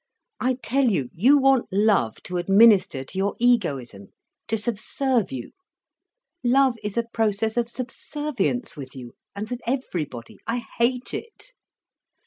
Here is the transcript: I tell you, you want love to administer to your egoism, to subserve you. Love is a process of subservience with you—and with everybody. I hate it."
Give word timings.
I 0.39 0.55
tell 0.63 0.85
you, 0.89 1.09
you 1.13 1.37
want 1.37 1.67
love 1.71 2.23
to 2.23 2.37
administer 2.37 3.03
to 3.03 3.17
your 3.19 3.35
egoism, 3.37 4.07
to 4.47 4.57
subserve 4.57 5.31
you. 5.31 5.51
Love 6.43 6.75
is 6.81 6.97
a 6.97 7.03
process 7.03 7.55
of 7.55 7.69
subservience 7.69 8.75
with 8.75 8.95
you—and 8.95 9.51
with 9.51 9.61
everybody. 9.67 10.37
I 10.47 10.65
hate 10.79 11.13
it." 11.13 11.53